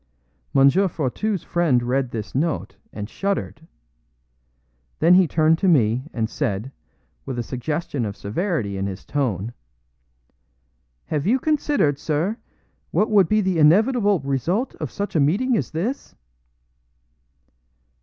M. 0.55 0.67
Fourtou's 0.67 1.43
friend 1.43 1.83
read 1.83 2.09
this 2.09 2.33
note, 2.33 2.75
and 2.91 3.07
shuddered. 3.07 3.67
Then 4.97 5.13
he 5.13 5.27
turned 5.27 5.59
to 5.59 5.67
me, 5.67 6.05
and 6.11 6.27
said, 6.27 6.71
with 7.23 7.37
a 7.37 7.43
suggestion 7.43 8.03
of 8.03 8.17
severity 8.17 8.77
in 8.77 8.87
his 8.87 9.05
tone: 9.05 9.53
"Have 11.05 11.27
you 11.27 11.37
considered, 11.37 11.99
sir, 11.99 12.37
what 12.89 13.11
would 13.11 13.29
be 13.29 13.41
the 13.41 13.59
inevitable 13.59 14.19
result 14.21 14.73
of 14.79 14.89
such 14.89 15.15
a 15.15 15.19
meeting 15.19 15.55
as 15.55 15.69
this?" 15.69 16.15